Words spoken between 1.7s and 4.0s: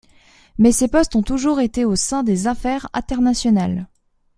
au sein des affaires internationales.